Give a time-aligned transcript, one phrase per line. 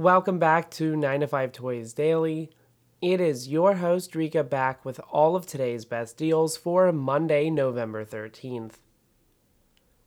[0.00, 2.50] Welcome back to 9 to 5 Toys Daily.
[3.02, 8.02] It is your host Rikka back with all of today's best deals for Monday, November
[8.06, 8.76] 13th.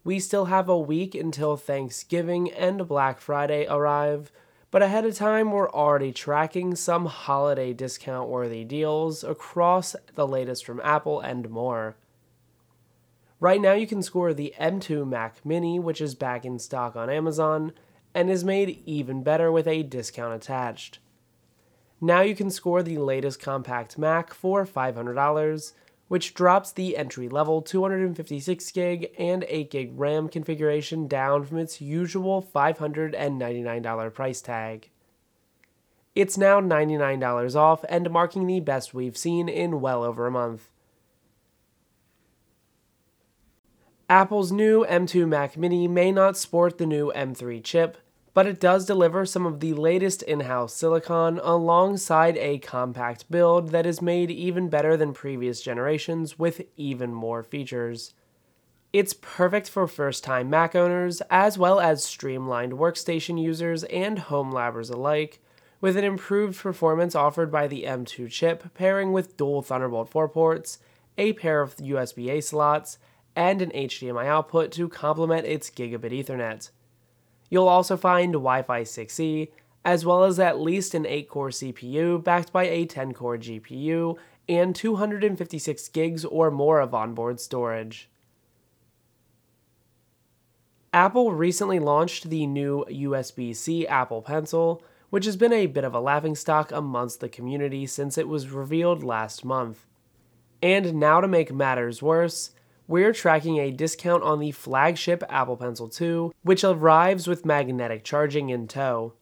[0.04, 4.32] We still have a week until Thanksgiving and Black Friday arrive,
[4.72, 10.66] but ahead of time, we're already tracking some holiday discount worthy deals across the latest
[10.66, 11.98] from Apple and more.
[13.40, 17.12] Right now, you can score the M2 Mac Mini, which is back in stock on
[17.12, 17.74] Amazon
[18.14, 21.00] and is made even better with a discount attached.
[22.00, 25.74] Now you can score the latest compact Mac for $500,
[26.10, 31.80] which drops the entry level 256 gig and 8 gig RAM configuration down from its
[31.82, 34.90] usual $599 price tag.
[36.14, 40.70] It's now $99 off and marking the best we've seen in well over a month.
[44.10, 47.98] Apple's new M2 Mac Mini may not sport the new M3 chip,
[48.34, 53.70] but it does deliver some of the latest in house silicon alongside a compact build
[53.70, 58.14] that is made even better than previous generations with even more features.
[58.92, 64.52] It's perfect for first time Mac owners, as well as streamlined workstation users and home
[64.52, 65.40] labbers alike,
[65.82, 70.78] with an improved performance offered by the M2 chip pairing with dual Thunderbolt 4 ports,
[71.18, 72.98] a pair of USB A slots,
[73.36, 76.70] and an HDMI output to complement its gigabit Ethernet.
[77.50, 79.50] You'll also find Wi Fi 6E,
[79.86, 84.18] as well as at least an 8 core CPU backed by a 10 core GPU
[84.48, 88.10] and 256 gigs or more of onboard storage.
[90.94, 95.96] Apple recently launched the new USB C Apple Pencil, which has been a bit of
[95.96, 99.88] a laughingstock amongst the community since it was revealed last month.
[100.62, 102.52] And now, to make matters worse,
[102.88, 108.50] we're tracking a discount on the flagship Apple Pencil 2, which arrives with magnetic charging
[108.50, 109.14] in tow.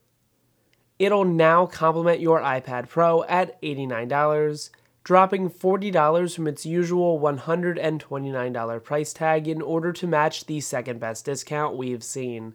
[0.98, 4.70] It'll now complement your iPad Pro at $89,
[5.04, 11.26] dropping $40 from its usual $129 price tag in order to match the second best
[11.26, 12.54] discount we've seen.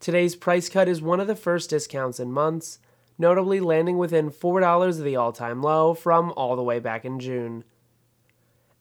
[0.00, 2.78] Today's price cut is one of the first discounts in months,
[3.18, 7.20] notably landing within $4 of the all time low from all the way back in
[7.20, 7.64] June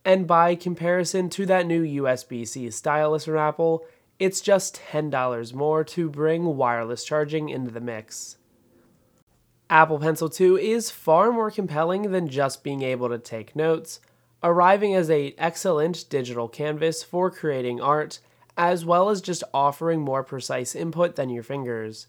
[0.10, 3.86] and by comparison to that new USB C stylus from Apple,
[4.18, 8.38] it's just $10 more to bring wireless charging into the mix.
[9.70, 14.00] Apple Pencil 2 is far more compelling than just being able to take notes,
[14.42, 18.20] arriving as an excellent digital canvas for creating art,
[18.58, 22.08] as well as just offering more precise input than your fingers.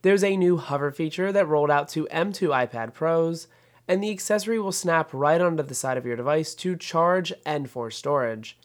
[0.00, 3.48] There's a new hover feature that rolled out to M2 iPad Pros,
[3.88, 7.68] and the accessory will snap right onto the side of your device to charge and
[7.68, 8.58] for storage.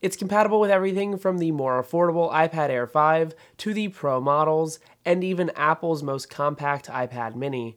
[0.00, 4.78] It's compatible with everything from the more affordable iPad Air 5 to the Pro models,
[5.04, 7.76] and even Apple's most compact iPad mini.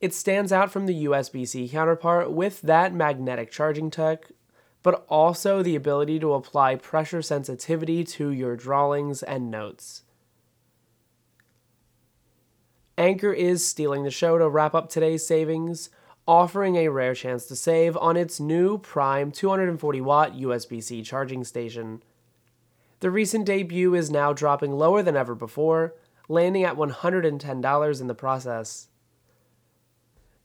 [0.00, 4.30] It stands out from the USB C counterpart with that magnetic charging tech,
[4.82, 10.02] but also the ability to apply pressure sensitivity to your drawings and notes.
[12.98, 15.90] Anker is stealing the show to wrap up today's savings,
[16.26, 21.44] offering a rare chance to save on its new Prime 240 watt USB C charging
[21.44, 22.02] station.
[23.00, 25.94] The recent debut is now dropping lower than ever before,
[26.26, 28.88] landing at $110 in the process.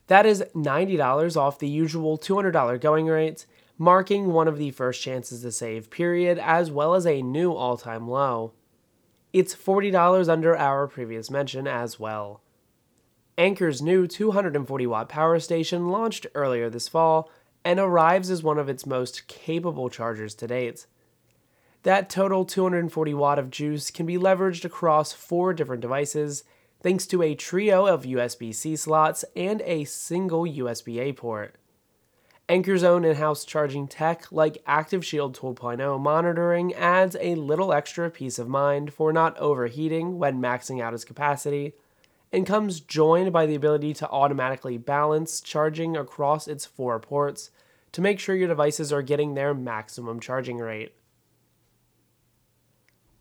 [0.07, 3.45] That is $90 off the usual $200 going rate,
[3.77, 7.77] marking one of the first chances to save, period, as well as a new all
[7.77, 8.51] time low.
[9.33, 12.41] It's $40 under our previous mention as well.
[13.37, 17.31] Anker's new 240 watt power station launched earlier this fall
[17.63, 20.85] and arrives as one of its most capable chargers to date.
[21.83, 26.43] That total 240 watt of juice can be leveraged across four different devices
[26.83, 31.55] thanks to a trio of USB C slots and a single USB A port.
[32.51, 38.11] Anker's own in house charging tech, like Active Shield 2.0 monitoring, adds a little extra
[38.11, 41.75] peace of mind for not overheating when maxing out its capacity,
[42.29, 47.51] and comes joined by the ability to automatically balance charging across its four ports
[47.93, 50.93] to make sure your devices are getting their maximum charging rate.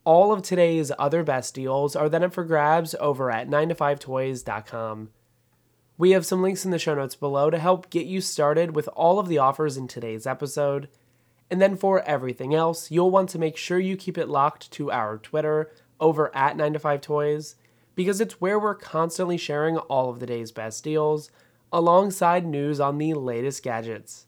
[0.02, 5.10] All of today's other best deals are then up for grabs over at 9to5toys.com.
[6.00, 8.88] We have some links in the show notes below to help get you started with
[8.96, 10.88] all of the offers in today's episode.
[11.50, 14.90] And then for everything else, you'll want to make sure you keep it locked to
[14.90, 15.70] our Twitter
[16.00, 17.56] over at 9to5toys
[17.94, 21.30] because it's where we're constantly sharing all of the day's best deals
[21.70, 24.24] alongside news on the latest gadgets.